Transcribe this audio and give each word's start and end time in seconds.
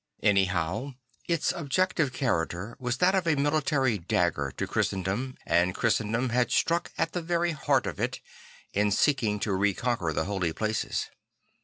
Anyhow 0.23 0.95
its 1.27 1.51
objective 1.51 2.11
character 2.11 2.75
was 2.79 2.97
that 2.97 3.13
of 3.13 3.27
a 3.27 3.35
military 3.35 3.99
danger 3.99 4.51
to 4.57 4.65
Christendom 4.65 5.35
and 5.45 5.75
Christendom 5.75 6.29
had 6.29 6.49
struck 6.51 6.91
at 6.97 7.11
the 7.13 7.21
very 7.21 7.51
heart 7.51 7.85
of 7.85 7.99
it, 7.99 8.19
in 8.73 8.89
seeking 8.89 9.39
to 9.41 9.53
reconquer 9.53 10.11
the 10.11 10.25
Holy 10.25 10.53
Places. 10.53 11.05